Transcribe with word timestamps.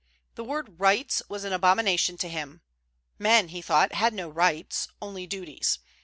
The 0.33 0.43
word 0.43 0.79
"rights" 0.79 1.21
was 1.29 1.43
an 1.43 1.53
abomination 1.53 2.17
to 2.17 2.27
him; 2.27 2.61
men, 3.19 3.49
he 3.49 3.61
thought, 3.61 3.93
had 3.93 4.15
no 4.15 4.29
rights, 4.29 4.87
only 4.99 5.27
duties. 5.27 5.77